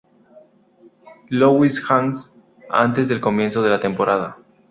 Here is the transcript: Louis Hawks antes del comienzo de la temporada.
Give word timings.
Louis 1.29 1.79
Hawks 1.87 2.33
antes 2.71 3.07
del 3.07 3.21
comienzo 3.21 3.61
de 3.61 3.69
la 3.69 3.79
temporada. 3.79 4.35